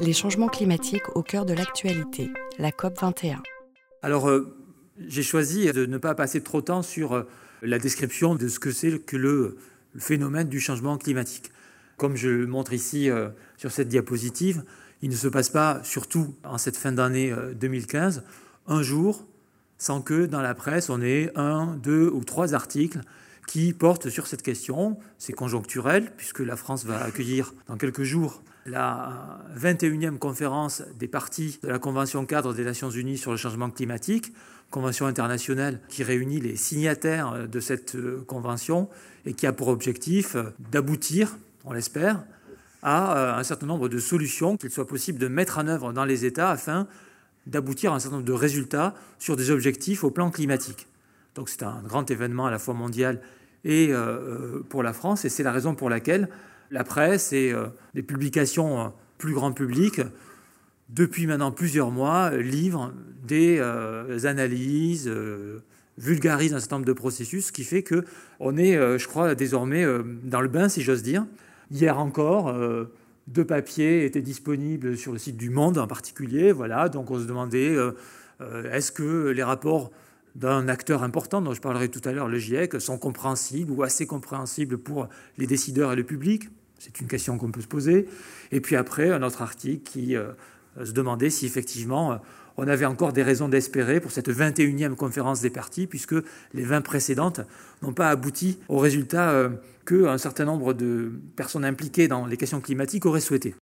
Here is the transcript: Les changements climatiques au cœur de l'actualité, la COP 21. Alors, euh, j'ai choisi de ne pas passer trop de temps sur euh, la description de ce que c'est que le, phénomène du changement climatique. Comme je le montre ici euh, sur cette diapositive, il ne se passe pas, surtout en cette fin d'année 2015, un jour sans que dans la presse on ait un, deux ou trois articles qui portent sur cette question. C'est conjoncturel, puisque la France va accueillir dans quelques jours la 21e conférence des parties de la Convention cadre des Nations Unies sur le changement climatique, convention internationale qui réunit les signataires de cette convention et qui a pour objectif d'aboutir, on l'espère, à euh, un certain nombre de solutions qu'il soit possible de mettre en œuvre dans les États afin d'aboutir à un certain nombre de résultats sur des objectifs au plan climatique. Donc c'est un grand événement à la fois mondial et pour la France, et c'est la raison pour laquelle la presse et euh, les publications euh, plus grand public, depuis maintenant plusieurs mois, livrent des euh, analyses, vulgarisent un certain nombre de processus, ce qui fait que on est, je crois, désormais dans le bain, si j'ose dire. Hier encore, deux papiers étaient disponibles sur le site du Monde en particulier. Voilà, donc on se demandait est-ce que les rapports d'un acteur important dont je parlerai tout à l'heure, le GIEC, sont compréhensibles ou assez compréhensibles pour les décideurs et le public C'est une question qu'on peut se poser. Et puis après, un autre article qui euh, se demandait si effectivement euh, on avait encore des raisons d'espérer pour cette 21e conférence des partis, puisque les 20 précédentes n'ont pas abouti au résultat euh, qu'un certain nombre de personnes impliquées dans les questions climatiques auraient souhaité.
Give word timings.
Les 0.00 0.12
changements 0.12 0.48
climatiques 0.48 1.16
au 1.16 1.22
cœur 1.22 1.46
de 1.46 1.54
l'actualité, 1.54 2.30
la 2.58 2.70
COP 2.70 3.00
21. 3.00 3.42
Alors, 4.02 4.28
euh, 4.28 4.54
j'ai 4.98 5.22
choisi 5.22 5.72
de 5.72 5.86
ne 5.86 5.96
pas 5.96 6.14
passer 6.14 6.42
trop 6.42 6.60
de 6.60 6.66
temps 6.66 6.82
sur 6.82 7.14
euh, 7.14 7.22
la 7.62 7.78
description 7.78 8.34
de 8.34 8.46
ce 8.48 8.58
que 8.58 8.70
c'est 8.70 8.98
que 8.98 9.16
le, 9.16 9.56
phénomène 9.96 10.48
du 10.48 10.60
changement 10.60 10.98
climatique. 10.98 11.50
Comme 11.96 12.16
je 12.16 12.28
le 12.28 12.46
montre 12.46 12.74
ici 12.74 13.08
euh, 13.08 13.30
sur 13.56 13.72
cette 13.72 13.88
diapositive, 13.88 14.64
il 15.00 15.08
ne 15.08 15.14
se 15.14 15.28
passe 15.28 15.48
pas, 15.48 15.80
surtout 15.82 16.34
en 16.44 16.58
cette 16.58 16.76
fin 16.76 16.92
d'année 16.92 17.34
2015, 17.54 18.22
un 18.66 18.82
jour 18.82 19.26
sans 19.78 20.02
que 20.02 20.26
dans 20.26 20.42
la 20.42 20.54
presse 20.54 20.90
on 20.90 21.00
ait 21.00 21.30
un, 21.36 21.76
deux 21.76 22.08
ou 22.08 22.24
trois 22.24 22.54
articles 22.54 23.00
qui 23.46 23.72
portent 23.72 24.08
sur 24.08 24.26
cette 24.26 24.42
question. 24.42 24.98
C'est 25.18 25.32
conjoncturel, 25.32 26.12
puisque 26.16 26.40
la 26.40 26.56
France 26.56 26.84
va 26.84 27.02
accueillir 27.02 27.54
dans 27.68 27.76
quelques 27.76 28.02
jours 28.02 28.42
la 28.66 29.44
21e 29.56 30.18
conférence 30.18 30.82
des 30.98 31.08
parties 31.08 31.58
de 31.62 31.68
la 31.68 31.78
Convention 31.78 32.26
cadre 32.26 32.52
des 32.52 32.64
Nations 32.64 32.90
Unies 32.90 33.18
sur 33.18 33.30
le 33.30 33.36
changement 33.36 33.70
climatique, 33.70 34.32
convention 34.70 35.06
internationale 35.06 35.80
qui 35.88 36.02
réunit 36.02 36.40
les 36.40 36.56
signataires 36.56 37.48
de 37.48 37.60
cette 37.60 37.96
convention 38.26 38.88
et 39.24 39.34
qui 39.34 39.46
a 39.46 39.52
pour 39.52 39.68
objectif 39.68 40.36
d'aboutir, 40.72 41.36
on 41.64 41.72
l'espère, 41.72 42.24
à 42.82 43.18
euh, 43.18 43.34
un 43.34 43.42
certain 43.42 43.66
nombre 43.66 43.88
de 43.88 43.98
solutions 43.98 44.56
qu'il 44.56 44.70
soit 44.70 44.86
possible 44.86 45.18
de 45.18 45.28
mettre 45.28 45.58
en 45.58 45.66
œuvre 45.66 45.92
dans 45.92 46.04
les 46.04 46.24
États 46.24 46.50
afin 46.50 46.86
d'aboutir 47.46 47.92
à 47.92 47.96
un 47.96 47.98
certain 47.98 48.16
nombre 48.16 48.28
de 48.28 48.32
résultats 48.32 48.94
sur 49.18 49.36
des 49.36 49.50
objectifs 49.50 50.04
au 50.04 50.10
plan 50.10 50.30
climatique. 50.30 50.86
Donc 51.36 51.48
c'est 51.48 51.62
un 51.62 51.80
grand 51.84 52.10
événement 52.10 52.46
à 52.46 52.50
la 52.50 52.58
fois 52.58 52.74
mondial 52.74 53.20
et 53.64 53.92
pour 54.68 54.82
la 54.82 54.92
France, 54.92 55.24
et 55.24 55.28
c'est 55.28 55.42
la 55.42 55.52
raison 55.52 55.74
pour 55.74 55.90
laquelle 55.90 56.28
la 56.70 56.84
presse 56.84 57.32
et 57.32 57.52
euh, 57.52 57.66
les 57.94 58.02
publications 58.02 58.80
euh, 58.80 58.88
plus 59.18 59.32
grand 59.32 59.52
public, 59.52 60.00
depuis 60.88 61.26
maintenant 61.26 61.50
plusieurs 61.50 61.90
mois, 61.90 62.30
livrent 62.30 62.92
des 63.26 63.58
euh, 63.58 64.24
analyses, 64.24 65.10
vulgarisent 65.98 66.54
un 66.54 66.60
certain 66.60 66.76
nombre 66.76 66.86
de 66.86 66.92
processus, 66.92 67.46
ce 67.46 67.52
qui 67.52 67.64
fait 67.64 67.82
que 67.82 68.04
on 68.40 68.56
est, 68.56 68.76
je 68.98 69.08
crois, 69.08 69.34
désormais 69.34 69.84
dans 70.22 70.40
le 70.40 70.48
bain, 70.48 70.68
si 70.68 70.82
j'ose 70.82 71.02
dire. 71.02 71.26
Hier 71.72 71.98
encore, 71.98 72.54
deux 73.26 73.44
papiers 73.44 74.04
étaient 74.04 74.22
disponibles 74.22 74.96
sur 74.96 75.12
le 75.12 75.18
site 75.18 75.38
du 75.38 75.50
Monde 75.50 75.78
en 75.78 75.88
particulier. 75.88 76.52
Voilà, 76.52 76.88
donc 76.88 77.10
on 77.10 77.18
se 77.18 77.24
demandait 77.24 77.74
est-ce 78.70 78.92
que 78.92 79.30
les 79.30 79.42
rapports 79.42 79.90
d'un 80.36 80.68
acteur 80.68 81.02
important 81.02 81.40
dont 81.40 81.54
je 81.54 81.60
parlerai 81.60 81.88
tout 81.88 82.06
à 82.06 82.12
l'heure, 82.12 82.28
le 82.28 82.38
GIEC, 82.38 82.78
sont 82.80 82.98
compréhensibles 82.98 83.72
ou 83.72 83.82
assez 83.82 84.06
compréhensibles 84.06 84.76
pour 84.76 85.08
les 85.38 85.46
décideurs 85.46 85.92
et 85.92 85.96
le 85.96 86.04
public 86.04 86.50
C'est 86.78 87.00
une 87.00 87.08
question 87.08 87.38
qu'on 87.38 87.50
peut 87.50 87.62
se 87.62 87.66
poser. 87.66 88.06
Et 88.52 88.60
puis 88.60 88.76
après, 88.76 89.10
un 89.10 89.22
autre 89.22 89.40
article 89.40 89.82
qui 89.90 90.14
euh, 90.14 90.32
se 90.84 90.92
demandait 90.92 91.30
si 91.30 91.46
effectivement 91.46 92.12
euh, 92.12 92.16
on 92.58 92.68
avait 92.68 92.84
encore 92.84 93.14
des 93.14 93.22
raisons 93.22 93.48
d'espérer 93.48 93.98
pour 93.98 94.12
cette 94.12 94.28
21e 94.28 94.94
conférence 94.94 95.40
des 95.40 95.50
partis, 95.50 95.86
puisque 95.86 96.14
les 96.52 96.64
20 96.64 96.82
précédentes 96.82 97.40
n'ont 97.82 97.94
pas 97.94 98.10
abouti 98.10 98.58
au 98.68 98.78
résultat 98.78 99.30
euh, 99.30 99.48
qu'un 99.86 100.18
certain 100.18 100.44
nombre 100.44 100.74
de 100.74 101.12
personnes 101.34 101.64
impliquées 101.64 102.08
dans 102.08 102.26
les 102.26 102.36
questions 102.36 102.60
climatiques 102.60 103.06
auraient 103.06 103.20
souhaité. 103.20 103.56